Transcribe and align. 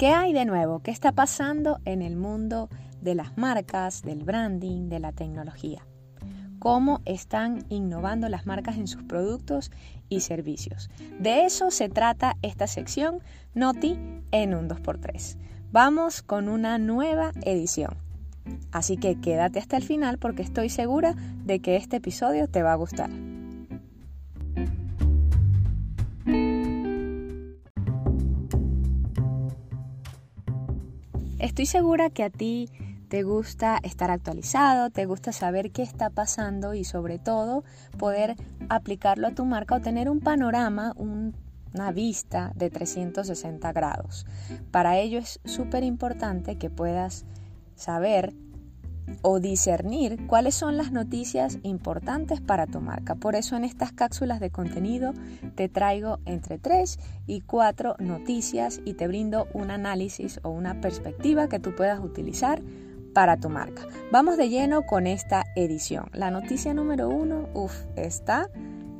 ¿Qué 0.00 0.14
hay 0.14 0.32
de 0.32 0.46
nuevo? 0.46 0.80
¿Qué 0.80 0.90
está 0.92 1.12
pasando 1.12 1.78
en 1.84 2.00
el 2.00 2.16
mundo 2.16 2.70
de 3.02 3.14
las 3.14 3.36
marcas, 3.36 4.00
del 4.00 4.24
branding, 4.24 4.88
de 4.88 4.98
la 4.98 5.12
tecnología? 5.12 5.86
¿Cómo 6.58 7.02
están 7.04 7.66
innovando 7.68 8.26
las 8.30 8.46
marcas 8.46 8.78
en 8.78 8.86
sus 8.86 9.02
productos 9.02 9.70
y 10.08 10.20
servicios? 10.20 10.88
De 11.18 11.44
eso 11.44 11.70
se 11.70 11.90
trata 11.90 12.38
esta 12.40 12.66
sección 12.66 13.18
Noti 13.52 13.98
en 14.30 14.54
un 14.54 14.70
2x3. 14.70 15.36
Vamos 15.70 16.22
con 16.22 16.48
una 16.48 16.78
nueva 16.78 17.32
edición. 17.42 17.98
Así 18.72 18.96
que 18.96 19.20
quédate 19.20 19.58
hasta 19.58 19.76
el 19.76 19.82
final 19.82 20.16
porque 20.16 20.40
estoy 20.40 20.70
segura 20.70 21.14
de 21.44 21.60
que 21.60 21.76
este 21.76 21.96
episodio 21.96 22.48
te 22.48 22.62
va 22.62 22.72
a 22.72 22.76
gustar. 22.76 23.10
Estoy 31.40 31.64
segura 31.64 32.10
que 32.10 32.22
a 32.22 32.28
ti 32.28 32.68
te 33.08 33.22
gusta 33.22 33.78
estar 33.82 34.10
actualizado, 34.10 34.90
te 34.90 35.06
gusta 35.06 35.32
saber 35.32 35.72
qué 35.72 35.82
está 35.82 36.10
pasando 36.10 36.74
y 36.74 36.84
sobre 36.84 37.18
todo 37.18 37.64
poder 37.96 38.36
aplicarlo 38.68 39.26
a 39.26 39.34
tu 39.34 39.46
marca 39.46 39.76
o 39.76 39.80
tener 39.80 40.10
un 40.10 40.20
panorama, 40.20 40.92
una 40.98 41.92
vista 41.92 42.52
de 42.56 42.68
360 42.68 43.72
grados. 43.72 44.26
Para 44.70 44.98
ello 44.98 45.18
es 45.18 45.40
súper 45.46 45.82
importante 45.82 46.58
que 46.58 46.68
puedas 46.68 47.24
saber 47.74 48.34
o 49.22 49.40
discernir 49.40 50.26
cuáles 50.26 50.54
son 50.54 50.76
las 50.76 50.92
noticias 50.92 51.58
importantes 51.62 52.40
para 52.40 52.66
tu 52.66 52.80
marca. 52.80 53.14
Por 53.14 53.34
eso 53.34 53.56
en 53.56 53.64
estas 53.64 53.92
cápsulas 53.92 54.40
de 54.40 54.50
contenido 54.50 55.12
te 55.54 55.68
traigo 55.68 56.18
entre 56.24 56.58
3 56.58 56.98
y 57.26 57.40
4 57.42 57.96
noticias 57.98 58.80
y 58.84 58.94
te 58.94 59.06
brindo 59.06 59.48
un 59.52 59.70
análisis 59.70 60.40
o 60.42 60.50
una 60.50 60.80
perspectiva 60.80 61.48
que 61.48 61.58
tú 61.58 61.74
puedas 61.74 62.00
utilizar 62.00 62.62
para 63.14 63.36
tu 63.36 63.48
marca. 63.48 63.82
Vamos 64.12 64.36
de 64.36 64.48
lleno 64.48 64.82
con 64.82 65.06
esta 65.06 65.44
edición. 65.56 66.10
La 66.12 66.30
noticia 66.30 66.74
número 66.74 67.08
1, 67.08 67.50
uff, 67.54 67.84
está 67.96 68.48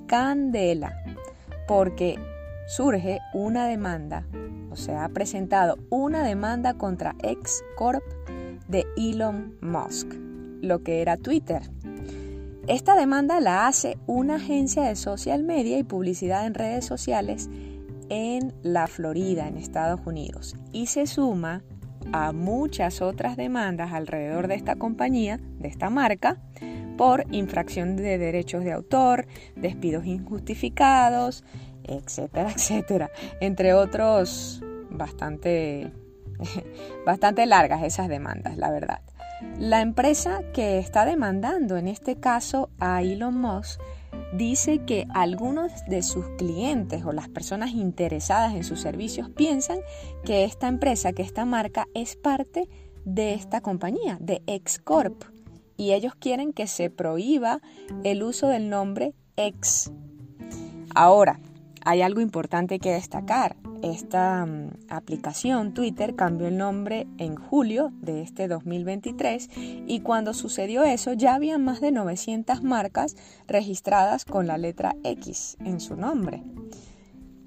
candela, 0.06 1.04
porque 1.68 2.18
surge 2.66 3.20
una 3.32 3.66
demanda, 3.66 4.26
o 4.70 4.76
sea, 4.76 5.04
ha 5.04 5.08
presentado 5.08 5.78
una 5.90 6.24
demanda 6.24 6.74
contra 6.74 7.14
X 7.22 7.62
Corp 7.76 8.02
de 8.70 8.86
Elon 8.96 9.56
Musk, 9.60 10.14
lo 10.62 10.82
que 10.82 11.02
era 11.02 11.16
Twitter. 11.16 11.62
Esta 12.66 12.94
demanda 12.94 13.40
la 13.40 13.66
hace 13.66 13.98
una 14.06 14.36
agencia 14.36 14.84
de 14.84 14.94
social 14.94 15.42
media 15.42 15.78
y 15.78 15.82
publicidad 15.82 16.46
en 16.46 16.54
redes 16.54 16.84
sociales 16.84 17.50
en 18.08 18.54
la 18.62 18.86
Florida, 18.86 19.48
en 19.48 19.56
Estados 19.56 20.00
Unidos, 20.04 20.56
y 20.72 20.86
se 20.86 21.06
suma 21.06 21.62
a 22.12 22.32
muchas 22.32 23.02
otras 23.02 23.36
demandas 23.36 23.92
alrededor 23.92 24.48
de 24.48 24.54
esta 24.54 24.76
compañía, 24.76 25.40
de 25.58 25.68
esta 25.68 25.90
marca, 25.90 26.40
por 26.96 27.24
infracción 27.30 27.96
de 27.96 28.18
derechos 28.18 28.62
de 28.62 28.72
autor, 28.72 29.26
despidos 29.56 30.06
injustificados, 30.06 31.44
etcétera, 31.84 32.50
etcétera, 32.54 33.10
entre 33.40 33.74
otros 33.74 34.62
bastante 34.90 35.92
bastante 37.06 37.46
largas 37.46 37.82
esas 37.82 38.08
demandas, 38.08 38.56
la 38.56 38.70
verdad. 38.70 39.00
La 39.58 39.80
empresa 39.80 40.42
que 40.52 40.78
está 40.78 41.04
demandando 41.04 41.76
en 41.76 41.88
este 41.88 42.16
caso 42.16 42.70
a 42.78 43.02
Elon 43.02 43.38
Musk 43.38 43.80
dice 44.34 44.80
que 44.84 45.06
algunos 45.14 45.72
de 45.86 46.02
sus 46.02 46.26
clientes 46.36 47.04
o 47.04 47.12
las 47.12 47.28
personas 47.28 47.70
interesadas 47.70 48.54
en 48.54 48.64
sus 48.64 48.80
servicios 48.80 49.30
piensan 49.30 49.78
que 50.24 50.44
esta 50.44 50.68
empresa, 50.68 51.12
que 51.12 51.22
esta 51.22 51.44
marca 51.44 51.88
es 51.94 52.16
parte 52.16 52.68
de 53.04 53.34
esta 53.34 53.60
compañía, 53.60 54.18
de 54.20 54.42
Xcorp, 54.46 55.24
y 55.76 55.92
ellos 55.92 56.14
quieren 56.14 56.52
que 56.52 56.66
se 56.66 56.90
prohíba 56.90 57.60
el 58.04 58.22
uso 58.22 58.48
del 58.48 58.68
nombre 58.68 59.14
X. 59.36 59.90
Ahora, 60.94 61.40
hay 61.84 62.02
algo 62.02 62.20
importante 62.20 62.78
que 62.78 62.92
destacar 62.92 63.56
esta 63.82 64.44
mm, 64.44 64.70
aplicación 64.88 65.72
Twitter 65.72 66.14
cambió 66.14 66.48
el 66.48 66.58
nombre 66.58 67.06
en 67.18 67.36
julio 67.36 67.92
de 68.00 68.22
este 68.22 68.46
2023 68.48 69.48
y 69.86 70.00
cuando 70.00 70.34
sucedió 70.34 70.84
eso 70.84 71.12
ya 71.14 71.34
había 71.34 71.58
más 71.58 71.80
de 71.80 71.92
900 71.92 72.62
marcas 72.62 73.16
registradas 73.46 74.24
con 74.24 74.46
la 74.46 74.58
letra 74.58 74.96
X 75.02 75.56
en 75.64 75.80
su 75.80 75.96
nombre. 75.96 76.42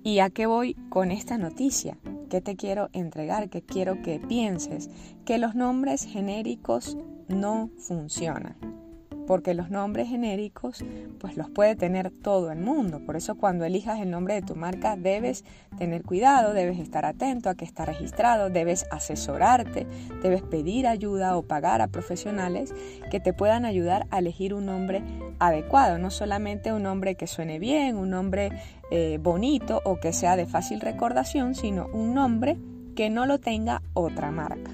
¿Y 0.03 0.19
a 0.19 0.29
qué 0.29 0.47
voy 0.47 0.75
con 0.89 1.11
esta 1.11 1.37
noticia? 1.37 1.97
¿Qué 2.29 2.41
te 2.41 2.55
quiero 2.55 2.89
entregar? 2.93 3.49
¿Qué 3.49 3.61
quiero 3.61 4.01
que 4.01 4.19
pienses? 4.19 4.89
Que 5.25 5.37
los 5.37 5.55
nombres 5.55 6.03
genéricos 6.03 6.97
no 7.29 7.69
funcionan 7.77 8.82
porque 9.25 9.53
los 9.53 9.69
nombres 9.69 10.09
genéricos 10.09 10.83
pues 11.19 11.37
los 11.37 11.49
puede 11.49 11.75
tener 11.75 12.11
todo 12.11 12.51
el 12.51 12.59
mundo. 12.59 12.99
Por 13.05 13.15
eso 13.15 13.35
cuando 13.35 13.65
elijas 13.65 13.99
el 13.99 14.11
nombre 14.11 14.35
de 14.35 14.41
tu 14.41 14.55
marca 14.55 14.95
debes 14.95 15.45
tener 15.77 16.03
cuidado, 16.03 16.53
debes 16.53 16.79
estar 16.79 17.05
atento 17.05 17.49
a 17.49 17.55
que 17.55 17.65
está 17.65 17.85
registrado, 17.85 18.49
debes 18.49 18.85
asesorarte, 18.91 19.87
debes 20.21 20.41
pedir 20.41 20.87
ayuda 20.87 21.37
o 21.37 21.43
pagar 21.43 21.81
a 21.81 21.87
profesionales 21.87 22.73
que 23.11 23.19
te 23.19 23.33
puedan 23.33 23.65
ayudar 23.65 24.07
a 24.11 24.19
elegir 24.19 24.53
un 24.53 24.65
nombre 24.65 25.03
adecuado, 25.39 25.97
no 25.97 26.09
solamente 26.09 26.73
un 26.73 26.83
nombre 26.83 27.15
que 27.15 27.27
suene 27.27 27.59
bien, 27.59 27.97
un 27.97 28.09
nombre 28.09 28.51
eh, 28.91 29.19
bonito 29.21 29.81
o 29.85 29.99
que 29.99 30.13
sea 30.13 30.35
de 30.35 30.45
fácil 30.45 30.81
recordación, 30.81 31.55
sino 31.55 31.87
un 31.93 32.13
nombre 32.13 32.57
que 32.95 33.09
no 33.09 33.25
lo 33.25 33.39
tenga 33.39 33.81
otra 33.93 34.31
marca, 34.31 34.71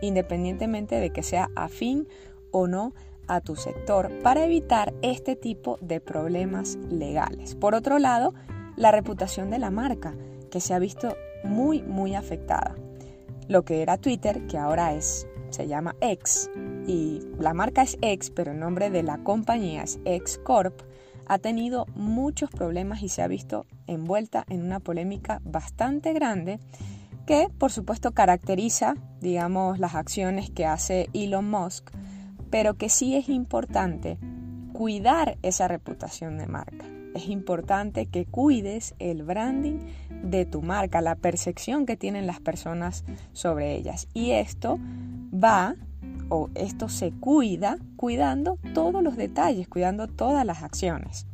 independientemente 0.00 0.96
de 0.96 1.10
que 1.10 1.22
sea 1.22 1.48
afín 1.56 2.06
o 2.50 2.66
no 2.66 2.92
a 3.34 3.40
tu 3.40 3.56
sector 3.56 4.10
para 4.22 4.44
evitar 4.44 4.92
este 5.02 5.36
tipo 5.36 5.78
de 5.80 6.00
problemas 6.00 6.76
legales. 6.90 7.54
Por 7.54 7.74
otro 7.74 7.98
lado, 7.98 8.34
la 8.76 8.90
reputación 8.90 9.50
de 9.50 9.58
la 9.58 9.70
marca, 9.70 10.14
que 10.50 10.60
se 10.60 10.74
ha 10.74 10.78
visto 10.78 11.16
muy, 11.44 11.82
muy 11.82 12.14
afectada. 12.14 12.74
Lo 13.48 13.64
que 13.64 13.82
era 13.82 13.98
Twitter, 13.98 14.46
que 14.46 14.58
ahora 14.58 14.94
es, 14.94 15.26
se 15.50 15.66
llama 15.66 15.96
X, 16.00 16.50
y 16.86 17.20
la 17.38 17.54
marca 17.54 17.82
es 17.82 17.98
X, 18.00 18.30
pero 18.30 18.52
el 18.52 18.60
nombre 18.60 18.90
de 18.90 19.02
la 19.02 19.18
compañía 19.18 19.82
es 19.82 19.98
X 20.04 20.38
Corp, 20.42 20.80
ha 21.26 21.38
tenido 21.38 21.86
muchos 21.94 22.50
problemas 22.50 23.02
y 23.02 23.08
se 23.08 23.22
ha 23.22 23.28
visto 23.28 23.66
envuelta 23.86 24.44
en 24.48 24.62
una 24.62 24.80
polémica 24.80 25.40
bastante 25.44 26.12
grande 26.12 26.58
que, 27.26 27.48
por 27.58 27.70
supuesto, 27.70 28.12
caracteriza, 28.12 28.94
digamos, 29.20 29.78
las 29.78 29.94
acciones 29.94 30.50
que 30.50 30.66
hace 30.66 31.08
Elon 31.12 31.48
Musk 31.48 31.90
pero 32.52 32.74
que 32.74 32.90
sí 32.90 33.16
es 33.16 33.30
importante 33.30 34.18
cuidar 34.74 35.38
esa 35.40 35.68
reputación 35.68 36.36
de 36.36 36.46
marca. 36.46 36.84
Es 37.14 37.28
importante 37.28 38.04
que 38.04 38.26
cuides 38.26 38.94
el 38.98 39.22
branding 39.22 39.78
de 40.22 40.44
tu 40.44 40.60
marca, 40.60 41.00
la 41.00 41.14
percepción 41.14 41.86
que 41.86 41.96
tienen 41.96 42.26
las 42.26 42.40
personas 42.40 43.04
sobre 43.32 43.74
ellas. 43.74 44.06
Y 44.12 44.32
esto 44.32 44.78
va 45.32 45.76
o 46.28 46.50
esto 46.54 46.90
se 46.90 47.10
cuida 47.10 47.78
cuidando 47.96 48.58
todos 48.74 49.02
los 49.02 49.16
detalles, 49.16 49.66
cuidando 49.66 50.06
todas 50.06 50.44
las 50.44 50.62
acciones, 50.62 51.26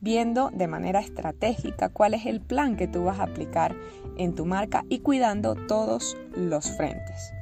viendo 0.00 0.50
de 0.50 0.66
manera 0.66 0.98
estratégica 0.98 1.88
cuál 1.88 2.14
es 2.14 2.26
el 2.26 2.40
plan 2.40 2.76
que 2.76 2.88
tú 2.88 3.04
vas 3.04 3.20
a 3.20 3.24
aplicar 3.24 3.76
en 4.16 4.34
tu 4.34 4.44
marca 4.44 4.84
y 4.88 4.98
cuidando 5.00 5.54
todos 5.54 6.16
los 6.34 6.68
frentes. 6.72 7.37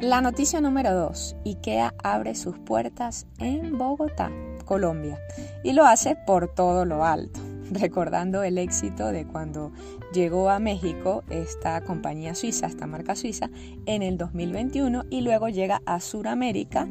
La 0.00 0.20
noticia 0.20 0.60
número 0.60 0.94
2. 0.94 1.36
IKEA 1.44 1.92
abre 2.04 2.36
sus 2.36 2.56
puertas 2.56 3.26
en 3.40 3.76
Bogotá, 3.76 4.30
Colombia, 4.64 5.18
y 5.64 5.72
lo 5.72 5.86
hace 5.86 6.14
por 6.14 6.54
todo 6.54 6.84
lo 6.84 7.04
alto, 7.04 7.40
recordando 7.72 8.44
el 8.44 8.58
éxito 8.58 9.08
de 9.08 9.26
cuando 9.26 9.72
llegó 10.12 10.50
a 10.50 10.60
México 10.60 11.24
esta 11.30 11.80
compañía 11.80 12.36
suiza, 12.36 12.68
esta 12.68 12.86
marca 12.86 13.16
suiza, 13.16 13.50
en 13.86 14.04
el 14.04 14.18
2021 14.18 15.06
y 15.10 15.22
luego 15.22 15.48
llega 15.48 15.82
a 15.84 15.98
Sudamérica 15.98 16.86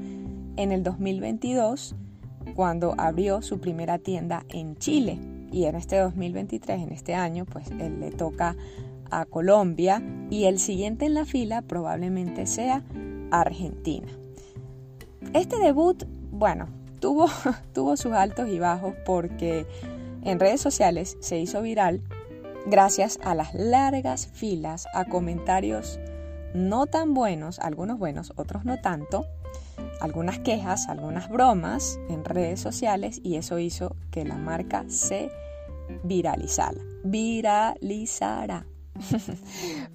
en 0.57 0.73
el 0.73 0.83
2022 0.83 1.95
cuando 2.55 2.93
abrió 2.97 3.41
su 3.41 3.61
primera 3.61 3.99
tienda 3.99 4.43
en 4.49 4.75
Chile. 4.75 5.17
Y 5.49 5.63
en 5.63 5.75
este 5.75 5.97
2023, 5.97 6.81
en 6.81 6.91
este 6.91 7.15
año, 7.15 7.45
pues 7.45 7.71
él 7.71 8.01
le 8.01 8.11
toca 8.11 8.57
a 9.12 9.25
Colombia 9.25 10.01
y 10.30 10.45
el 10.45 10.59
siguiente 10.59 11.06
en 11.06 11.13
la 11.13 11.25
fila 11.25 11.62
probablemente 11.62 12.45
sea 12.45 12.83
Argentina. 13.31 14.07
Este 15.33 15.57
debut, 15.57 16.04
bueno, 16.31 16.68
tuvo, 17.00 17.27
tuvo 17.74 17.98
sus 17.98 18.13
altos 18.13 18.50
y 18.50 18.59
bajos 18.59 18.94
porque 19.06 19.65
en 20.24 20.39
redes 20.39 20.62
sociales 20.62 21.18
se 21.19 21.39
hizo 21.39 21.62
viral 21.62 22.01
gracias 22.65 23.19
a 23.24 23.36
las 23.36 23.54
largas 23.54 24.27
filas, 24.27 24.88
a 24.94 25.06
comentarios 25.06 26.00
no 26.54 26.88
tan 26.88 27.13
buenos, 27.13 27.59
algunos 27.59 28.00
buenos, 28.00 28.33
otros 28.36 28.65
no 28.65 28.80
tanto, 28.81 29.25
algunas 30.01 30.39
quejas, 30.39 30.88
algunas 30.88 31.30
bromas 31.30 32.00
en 32.09 32.25
redes 32.25 32.59
sociales 32.59 33.19
y 33.24 33.36
eso 33.36 33.59
hizo 33.59 33.95
que 34.12 34.25
la 34.25 34.38
marca 34.38 34.86
se 34.88 35.30
viralizara. 36.04 36.80
Viralizara 37.04 38.65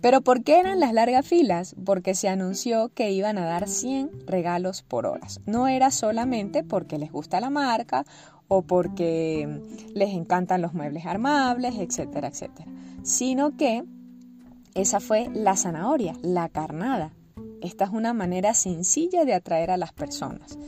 Pero 0.01 0.21
¿por 0.21 0.43
qué 0.43 0.61
eran 0.61 0.81
las 0.81 0.93
largas 0.93 1.27
filas? 1.27 1.75
Porque 1.85 2.15
se 2.15 2.29
anunció 2.29 2.91
que 2.91 3.13
iban 3.13 3.39
a 3.39 3.45
dar 3.45 3.69
100 3.69 4.27
regalos 4.27 4.83
por 4.83 5.07
horas. 5.07 5.41
No 5.47 5.69
era 5.69 5.91
solamente 5.91 6.65
porque 6.65 6.99
les 6.99 7.13
gusta 7.13 7.41
la 7.41 7.51
marca 7.51 8.05
o 8.49 8.63
porque 8.63 9.61
les 9.95 10.11
encantan 10.11 10.63
los 10.63 10.75
muebles 10.75 11.07
armables, 11.07 11.77
etcétera, 11.77 12.29
etcétera, 12.29 12.71
sino 13.03 13.57
que 13.57 13.85
esa 14.75 15.01
fue 15.01 15.29
la 15.33 15.57
zanahoria, 15.57 16.15
la 16.23 16.49
carnada. 16.49 17.13
Esta 17.63 17.85
es 17.85 17.91
una 17.91 18.13
manera 18.13 18.55
sencilla 18.55 19.25
de 19.25 19.35
atraer 19.35 19.71
a 19.71 19.77
las 19.77 19.93
personas. 19.93 20.59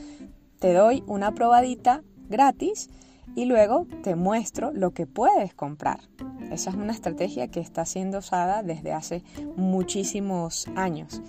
Te 0.59 0.73
doy 0.73 1.03
una 1.07 1.33
probadita 1.33 2.03
gratis 2.29 2.89
y 3.35 3.45
luego 3.45 3.87
te 4.03 4.15
muestro 4.15 4.71
lo 4.71 4.91
que 4.91 5.07
puedes 5.07 5.53
comprar. 5.53 6.01
Esa 6.51 6.69
es 6.69 6.75
una 6.75 6.93
estrategia 6.93 7.47
que 7.47 7.59
está 7.59 7.85
siendo 7.85 8.19
usada 8.19 8.61
desde 8.63 8.93
hace 8.93 9.23
muchísimos 9.55 10.67
años 10.75 11.21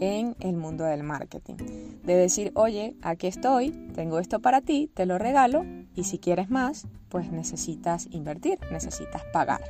en 0.00 0.36
el 0.40 0.56
mundo 0.56 0.84
del 0.84 1.02
marketing. 1.02 1.56
De 2.02 2.16
decir, 2.16 2.52
oye, 2.54 2.96
aquí 3.02 3.26
estoy, 3.26 3.70
tengo 3.94 4.18
esto 4.18 4.40
para 4.40 4.60
ti, 4.60 4.90
te 4.92 5.06
lo 5.06 5.18
regalo 5.18 5.64
y 5.94 6.04
si 6.04 6.18
quieres 6.18 6.50
más, 6.50 6.86
pues 7.08 7.30
necesitas 7.30 8.08
invertir, 8.10 8.58
necesitas 8.70 9.22
pagar. 9.32 9.62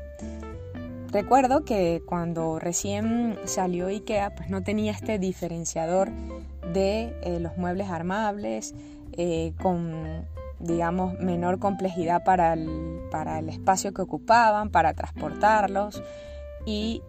Recuerdo 1.13 1.65
que 1.65 2.03
cuando 2.07 2.59
recién 2.59 3.39
salió 3.45 3.87
IKEA, 3.87 4.35
pues 4.35 4.51
no 4.51 4.65
tenía 4.65 4.91
este 4.91 5.19
diferenciador 5.19 6.11
de 6.73 7.15
eh, 7.23 7.39
los 7.39 7.57
muebles 7.57 7.89
armables 7.89 8.75
eh, 9.13 9.53
con 9.63 10.27
digamos, 10.61 11.19
menor 11.19 11.59
complejidad 11.59 12.25
para 12.25 12.53
el, 12.53 13.01
para 13.11 13.39
el 13.39 13.49
espacio 13.49 13.93
que 13.93 14.03
ocupaban, 14.03 14.71
para 14.71 14.95
transportarlos. 14.95 16.03
Y 16.67 17.03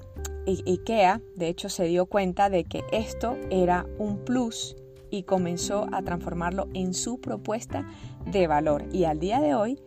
IKEA, 0.48 1.22
de 1.36 1.48
hecho, 1.48 1.70
se 1.70 1.86
dio 1.86 2.06
cuenta 2.06 2.50
de 2.50 2.64
que 2.64 2.84
esto 2.92 3.38
era 3.50 3.86
un 3.98 4.24
plus 4.24 4.76
y 5.10 5.24
comenzó 5.24 5.88
a 5.92 6.02
transformarlo 6.02 6.68
en 6.74 6.94
su 6.94 7.20
propuesta 7.22 7.88
de 8.26 8.48
valor. 8.48 8.86
Y 8.92 9.06
al 9.06 9.20
día 9.20 9.40
de 9.40 9.56
hoy, 9.56 9.80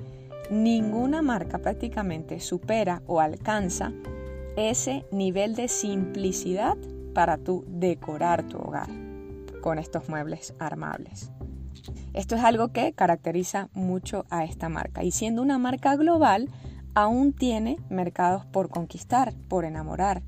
ninguna 0.50 1.22
marca 1.22 1.58
prácticamente 1.58 2.40
supera 2.40 3.02
o 3.06 3.20
alcanza 3.20 3.92
ese 4.56 5.04
nivel 5.12 5.54
de 5.54 5.68
simplicidad 5.68 6.76
para 7.14 7.38
tu 7.38 7.64
decorar 7.68 8.46
tu 8.46 8.58
hogar 8.58 8.88
con 9.60 9.78
estos 9.78 10.08
muebles 10.08 10.54
armables. 10.58 11.30
Esto 12.18 12.34
es 12.34 12.42
algo 12.42 12.72
que 12.72 12.94
caracteriza 12.94 13.68
mucho 13.74 14.26
a 14.28 14.42
esta 14.42 14.68
marca 14.68 15.04
y 15.04 15.12
siendo 15.12 15.40
una 15.40 15.56
marca 15.56 15.94
global, 15.94 16.48
aún 16.92 17.32
tiene 17.32 17.76
mercados 17.90 18.44
por 18.44 18.70
conquistar, 18.70 19.34
por 19.46 19.64
enamorar, 19.64 20.22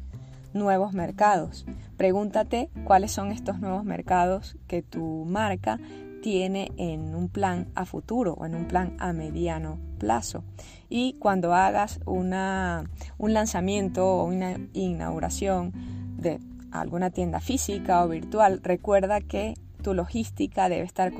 nuevos 0.55 0.93
mercados. 0.93 1.67
Pregúntate 1.97 2.71
cuáles 2.85 3.11
son 3.11 3.33
estos 3.33 3.59
nuevos 3.59 3.83
mercados 3.83 4.57
que 4.69 4.83
tu 4.83 5.25
marca 5.25 5.81
tiene 6.23 6.71
en 6.77 7.17
un 7.17 7.29
plan 7.29 7.67
a 7.75 7.85
futuro 7.87 8.35
o 8.35 8.47
en 8.47 8.55
un 8.55 8.69
plan 8.69 8.95
a 9.01 9.13
mediano 9.13 9.81
plazo. 9.99 10.45
Y 10.89 11.15
cuando 11.15 11.55
hagas 11.55 11.99
una, 12.07 12.89
un 13.19 13.35
lanzamiento 13.35 14.07
o 14.07 14.27
una 14.27 14.61
inauguración 14.75 15.73
de 16.19 16.39
alguna 16.71 17.11
tienda 17.11 17.41
física 17.41 18.05
o 18.05 18.09
virtual, 18.09 18.61
recuerda 18.63 19.21
que 19.21 19.55
tu 19.81 19.95
logística 19.95 20.69
debe 20.69 20.85
estar 20.85 21.13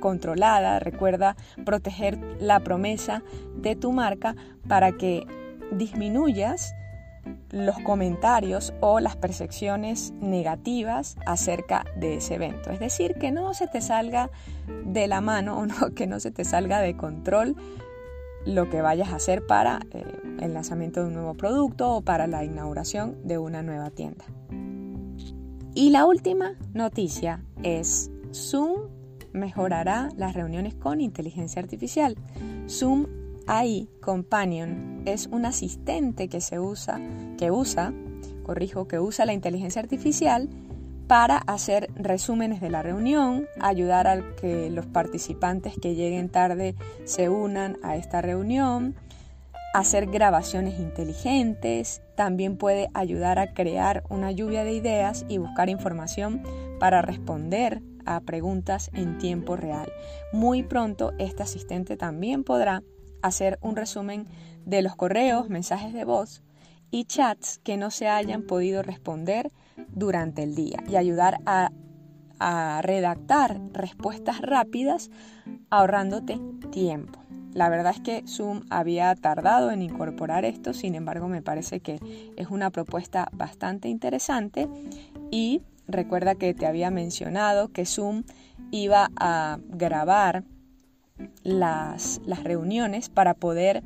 controlada. 0.00 0.78
Recuerda 0.80 1.36
proteger 1.64 2.18
la 2.40 2.60
promesa 2.60 3.22
de 3.56 3.76
tu 3.76 3.92
marca 3.92 4.34
para 4.66 4.92
que 4.92 5.26
disminuyas 5.72 6.74
los 7.50 7.78
comentarios 7.80 8.72
o 8.80 9.00
las 9.00 9.16
percepciones 9.16 10.12
negativas 10.20 11.16
acerca 11.26 11.84
de 11.96 12.16
ese 12.16 12.34
evento. 12.34 12.70
Es 12.70 12.80
decir, 12.80 13.14
que 13.14 13.30
no 13.30 13.54
se 13.54 13.66
te 13.66 13.80
salga 13.80 14.30
de 14.84 15.06
la 15.06 15.20
mano 15.20 15.60
o 15.60 15.90
que 15.94 16.06
no 16.06 16.20
se 16.20 16.30
te 16.30 16.44
salga 16.44 16.80
de 16.80 16.96
control 16.96 17.56
lo 18.44 18.70
que 18.70 18.80
vayas 18.80 19.10
a 19.10 19.16
hacer 19.16 19.46
para 19.46 19.80
eh, 19.90 20.04
el 20.40 20.54
lanzamiento 20.54 21.00
de 21.00 21.08
un 21.08 21.14
nuevo 21.14 21.34
producto 21.34 21.90
o 21.96 22.00
para 22.02 22.26
la 22.26 22.44
inauguración 22.44 23.16
de 23.26 23.38
una 23.38 23.62
nueva 23.62 23.90
tienda. 23.90 24.24
Y 25.78 25.90
la 25.90 26.06
última 26.06 26.56
noticia 26.74 27.40
es 27.62 28.10
Zoom 28.34 28.88
mejorará 29.32 30.08
las 30.16 30.34
reuniones 30.34 30.74
con 30.74 31.00
inteligencia 31.00 31.62
artificial. 31.62 32.16
Zoom 32.68 33.06
AI 33.46 33.88
Companion 34.02 35.02
es 35.06 35.28
un 35.28 35.46
asistente 35.46 36.28
que 36.28 36.40
se 36.40 36.58
usa, 36.58 37.00
que 37.38 37.52
usa, 37.52 37.94
corrijo, 38.42 38.88
que 38.88 38.98
usa 38.98 39.24
la 39.24 39.34
inteligencia 39.34 39.80
artificial 39.80 40.48
para 41.06 41.36
hacer 41.38 41.92
resúmenes 41.94 42.60
de 42.60 42.70
la 42.70 42.82
reunión, 42.82 43.46
ayudar 43.60 44.08
a 44.08 44.34
que 44.34 44.70
los 44.70 44.86
participantes 44.86 45.74
que 45.80 45.94
lleguen 45.94 46.28
tarde 46.28 46.74
se 47.04 47.28
unan 47.28 47.78
a 47.84 47.94
esta 47.94 48.20
reunión, 48.20 48.96
hacer 49.74 50.06
grabaciones 50.06 50.78
inteligentes, 50.78 52.02
también 52.14 52.56
puede 52.56 52.88
ayudar 52.94 53.38
a 53.38 53.52
crear 53.52 54.04
una 54.08 54.30
lluvia 54.32 54.64
de 54.64 54.72
ideas 54.72 55.24
y 55.28 55.38
buscar 55.38 55.68
información 55.68 56.42
para 56.80 57.02
responder 57.02 57.82
a 58.06 58.20
preguntas 58.20 58.90
en 58.94 59.18
tiempo 59.18 59.56
real. 59.56 59.92
Muy 60.32 60.62
pronto 60.62 61.12
este 61.18 61.42
asistente 61.42 61.96
también 61.96 62.44
podrá 62.44 62.82
hacer 63.22 63.58
un 63.60 63.76
resumen 63.76 64.26
de 64.64 64.82
los 64.82 64.96
correos, 64.96 65.48
mensajes 65.48 65.92
de 65.92 66.04
voz 66.04 66.42
y 66.90 67.04
chats 67.04 67.58
que 67.58 67.76
no 67.76 67.90
se 67.90 68.08
hayan 68.08 68.42
podido 68.42 68.82
responder 68.82 69.50
durante 69.88 70.42
el 70.42 70.54
día 70.54 70.82
y 70.88 70.96
ayudar 70.96 71.38
a, 71.46 71.70
redactar 72.82 73.60
respuestas 73.72 74.40
rápidas 74.40 75.10
ahorrándote 75.70 76.40
tiempo. 76.70 77.18
La 77.58 77.68
verdad 77.70 77.92
es 77.92 78.00
que 78.00 78.22
Zoom 78.28 78.60
había 78.70 79.12
tardado 79.16 79.72
en 79.72 79.82
incorporar 79.82 80.44
esto, 80.44 80.72
sin 80.72 80.94
embargo 80.94 81.26
me 81.26 81.42
parece 81.42 81.80
que 81.80 81.98
es 82.36 82.50
una 82.50 82.70
propuesta 82.70 83.28
bastante 83.32 83.88
interesante 83.88 84.68
y 85.32 85.62
recuerda 85.88 86.36
que 86.36 86.54
te 86.54 86.66
había 86.66 86.92
mencionado 86.92 87.72
que 87.72 87.84
Zoom 87.84 88.22
iba 88.70 89.10
a 89.18 89.58
grabar 89.70 90.44
las, 91.42 92.20
las 92.24 92.44
reuniones 92.44 93.08
para 93.08 93.34
poder 93.34 93.82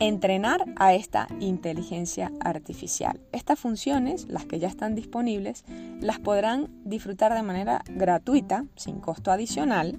entrenar 0.00 0.64
a 0.74 0.92
esta 0.92 1.28
inteligencia 1.38 2.32
artificial. 2.40 3.20
Estas 3.30 3.60
funciones, 3.60 4.26
las 4.28 4.46
que 4.46 4.58
ya 4.58 4.66
están 4.66 4.96
disponibles, 4.96 5.64
las 6.00 6.18
podrán 6.18 6.68
disfrutar 6.84 7.34
de 7.34 7.44
manera 7.44 7.82
gratuita, 7.88 8.64
sin 8.74 8.98
costo 8.98 9.30
adicional, 9.30 9.96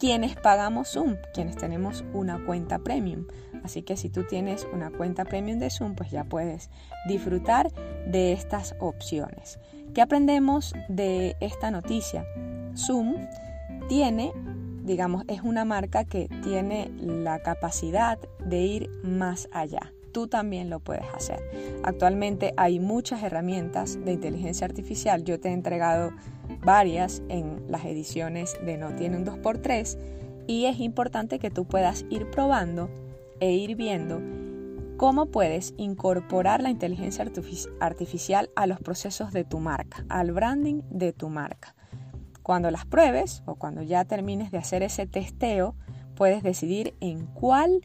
quienes 0.00 0.34
pagamos 0.34 0.88
Zoom, 0.88 1.16
quienes 1.34 1.56
tenemos 1.56 2.04
una 2.14 2.42
cuenta 2.44 2.78
premium. 2.78 3.26
Así 3.62 3.82
que 3.82 3.98
si 3.98 4.08
tú 4.08 4.24
tienes 4.24 4.66
una 4.72 4.90
cuenta 4.90 5.26
premium 5.26 5.58
de 5.58 5.68
Zoom, 5.68 5.94
pues 5.94 6.10
ya 6.10 6.24
puedes 6.24 6.70
disfrutar 7.06 7.70
de 8.06 8.32
estas 8.32 8.74
opciones. 8.80 9.60
¿Qué 9.94 10.00
aprendemos 10.00 10.72
de 10.88 11.36
esta 11.40 11.70
noticia? 11.70 12.24
Zoom 12.74 13.28
tiene, 13.88 14.32
digamos, 14.84 15.24
es 15.28 15.42
una 15.42 15.66
marca 15.66 16.04
que 16.04 16.28
tiene 16.42 16.90
la 16.98 17.40
capacidad 17.40 18.18
de 18.44 18.58
ir 18.58 18.90
más 19.04 19.48
allá 19.52 19.92
tú 20.12 20.26
también 20.26 20.70
lo 20.70 20.80
puedes 20.80 21.04
hacer. 21.14 21.38
Actualmente 21.84 22.52
hay 22.56 22.80
muchas 22.80 23.22
herramientas 23.22 23.96
de 24.04 24.12
inteligencia 24.12 24.64
artificial. 24.64 25.22
Yo 25.22 25.38
te 25.38 25.50
he 25.50 25.52
entregado 25.52 26.10
varias 26.62 27.22
en 27.28 27.64
las 27.68 27.84
ediciones 27.84 28.56
de 28.64 28.76
No 28.76 28.94
tiene 28.94 29.16
un 29.16 29.24
2x3 29.24 29.98
y 30.46 30.66
es 30.66 30.80
importante 30.80 31.38
que 31.38 31.50
tú 31.50 31.64
puedas 31.64 32.04
ir 32.10 32.30
probando 32.30 32.90
e 33.40 33.52
ir 33.52 33.76
viendo 33.76 34.20
cómo 34.96 35.26
puedes 35.26 35.72
incorporar 35.78 36.62
la 36.62 36.68
inteligencia 36.68 37.24
artificial 37.80 38.50
a 38.54 38.66
los 38.66 38.80
procesos 38.80 39.32
de 39.32 39.44
tu 39.44 39.58
marca, 39.58 40.04
al 40.08 40.32
branding 40.32 40.82
de 40.90 41.12
tu 41.12 41.30
marca. 41.30 41.74
Cuando 42.42 42.70
las 42.70 42.84
pruebes 42.84 43.42
o 43.46 43.54
cuando 43.54 43.82
ya 43.82 44.04
termines 44.04 44.50
de 44.50 44.58
hacer 44.58 44.82
ese 44.82 45.06
testeo, 45.06 45.74
puedes 46.16 46.42
decidir 46.42 46.94
en 47.00 47.26
cuál 47.26 47.80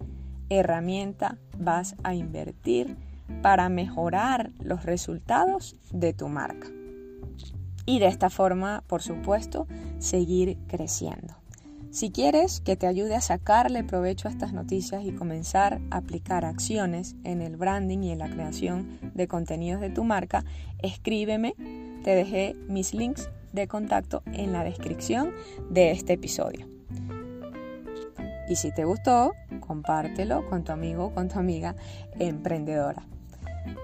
herramienta 0.49 1.37
vas 1.57 1.95
a 2.03 2.15
invertir 2.15 2.97
para 3.41 3.69
mejorar 3.69 4.51
los 4.59 4.83
resultados 4.83 5.75
de 5.91 6.13
tu 6.13 6.27
marca. 6.27 6.67
Y 7.85 7.99
de 7.99 8.07
esta 8.07 8.29
forma, 8.29 8.83
por 8.87 9.01
supuesto, 9.01 9.67
seguir 9.99 10.57
creciendo. 10.67 11.35
Si 11.95 12.11
quieres 12.11 12.59
que 12.59 12.75
te 12.75 12.87
ayude 12.87 13.15
a 13.15 13.21
sacarle 13.21 13.85
provecho 13.85 14.27
a 14.27 14.31
estas 14.31 14.51
noticias 14.51 15.05
y 15.05 15.13
comenzar 15.13 15.79
a 15.91 15.97
aplicar 15.97 16.43
acciones 16.43 17.15
en 17.23 17.41
el 17.41 17.55
branding 17.55 17.99
y 17.99 18.11
en 18.11 18.19
la 18.19 18.29
creación 18.29 18.99
de 19.13 19.29
contenidos 19.29 19.79
de 19.79 19.91
tu 19.91 20.03
marca, 20.03 20.43
escríbeme. 20.79 21.55
Te 22.03 22.13
dejé 22.13 22.57
mis 22.67 22.93
links 22.93 23.29
de 23.53 23.69
contacto 23.69 24.23
en 24.33 24.51
la 24.51 24.65
descripción 24.65 25.31
de 25.69 25.91
este 25.91 26.11
episodio. 26.13 26.67
Y 28.49 28.57
si 28.57 28.73
te 28.73 28.83
gustó, 28.83 29.31
compártelo 29.61 30.45
con 30.49 30.65
tu 30.65 30.73
amigo 30.73 31.05
o 31.05 31.13
con 31.13 31.29
tu 31.29 31.39
amiga 31.39 31.77
emprendedora. 32.19 33.07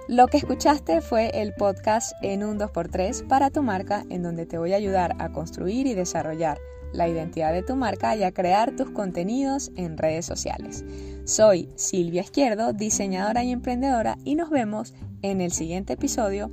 Lo 0.08 0.28
que 0.28 0.38
escuchaste 0.38 1.02
fue 1.02 1.30
el 1.42 1.54
podcast 1.54 2.14
en 2.22 2.44
un 2.44 2.60
2x3 2.60 3.28
para 3.28 3.50
tu 3.50 3.64
marca, 3.64 4.04
en 4.10 4.24
donde 4.24 4.46
te 4.46 4.58
voy 4.58 4.74
a 4.74 4.78
ayudar 4.78 5.16
a 5.20 5.32
construir 5.32 5.88
y 5.88 5.94
desarrollar 5.94 6.60
la 6.94 7.08
identidad 7.08 7.54
de 7.54 7.64
tu 7.64 7.76
marca 7.76 8.16
y 8.16 8.24
a 8.24 8.32
crear 8.32 8.76
tus 8.76 8.90
contenidos 8.90 9.72
en 9.76 9.98
redes 9.98 10.26
sociales. 10.26 10.84
Soy 11.24 11.70
Silvia 11.76 12.22
Izquierdo, 12.22 12.74
diseñadora 12.74 13.44
y 13.44 13.52
emprendedora, 13.52 14.18
y 14.24 14.36
nos 14.36 14.50
vemos 14.50 14.94
en 15.22 15.42
el 15.42 15.52
siguiente 15.52 15.94
episodio 15.94 16.52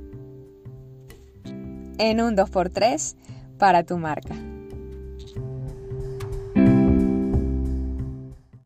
en 1.97 2.21
un 2.21 2.35
2x3 2.35 3.15
para 3.57 3.83
tu 3.83 3.97
marca. 3.97 4.48